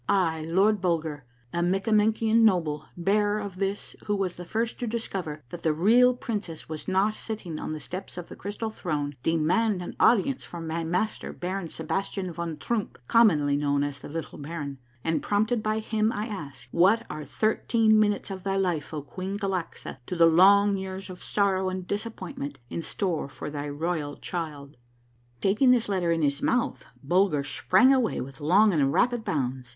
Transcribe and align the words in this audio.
"I, 0.09 0.41
Lord 0.45 0.81
Bulger, 0.81 1.25
a 1.53 1.59
Mikkamenkian 1.59 2.37
Noble, 2.41 2.87
Bearer 2.97 3.37
of 3.37 3.57
this, 3.57 3.95
who 4.05 4.15
was 4.15 4.35
the 4.35 4.45
first 4.45 4.79
to 4.79 4.87
discover 4.87 5.43
that 5.51 5.61
the 5.61 5.73
real 5.75 6.15
princess 6.15 6.67
was 6.67 6.87
not 6.87 7.13
sitting 7.13 7.59
on 7.59 7.65
80 7.65 7.65
■ 7.65 7.65
A 7.65 7.65
MARVELLOUS 7.67 7.67
UNDERGROUND 7.67 7.69
JOURNEY 7.69 7.73
the 7.75 7.79
steps 7.79 8.17
of 8.17 8.27
the 8.27 8.35
Crystal 8.35 8.69
Throne, 8.71 9.15
demand 9.21 9.83
an 9.83 9.95
audience 9.99 10.43
for 10.43 10.59
my 10.59 10.83
Master 10.83 11.31
Baron 11.31 11.67
Sebastian 11.67 12.33
von 12.33 12.57
Troomp, 12.57 12.95
commonly 13.07 13.55
known 13.55 13.83
as' 13.83 14.03
Little 14.03 14.39
Baron 14.39 14.77
Trump,' 14.77 14.79
and 15.03 15.21
prompted 15.21 15.61
by 15.61 15.77
him 15.77 16.11
I 16.11 16.25
ask, 16.25 16.67
What 16.71 17.05
are 17.11 17.23
thirteen 17.23 17.99
minutes 17.99 18.31
of 18.31 18.41
thy 18.41 18.57
life, 18.57 18.91
O 18.95 19.03
Queen 19.03 19.37
Galaxa, 19.37 19.99
to 20.07 20.15
the 20.15 20.25
long 20.25 20.77
years 20.77 21.11
of 21.11 21.21
sorrow 21.21 21.69
and 21.69 21.85
disappointment 21.85 22.57
in 22.71 22.81
store 22.81 23.29
for 23.29 23.51
thy 23.51 23.69
royal 23.69 24.17
child?" 24.17 24.77
Taking 25.41 25.69
this 25.69 25.87
letter 25.87 26.11
in 26.11 26.23
his 26.23 26.41
mouth, 26.41 26.85
Bulger 27.03 27.43
sprang 27.43 27.93
away 27.93 28.19
with 28.19 28.41
long 28.41 28.73
and 28.73 28.91
rapid 28.91 29.23
bounds. 29.23 29.69